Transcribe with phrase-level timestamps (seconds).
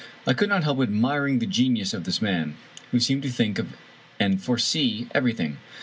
[0.25, 2.55] I could not help admiring the genius of this man,
[2.89, 3.77] who seemed to think of
[4.19, 5.57] and foresee everything.